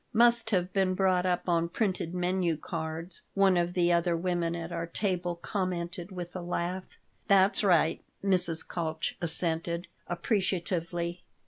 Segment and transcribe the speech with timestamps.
[0.13, 4.71] "Must have been brought up on printed menu cards," one of the other women at
[4.71, 8.67] our table commented, with a laugh "That's right," Mrs.
[8.67, 11.23] Kalch assented, appreciatively.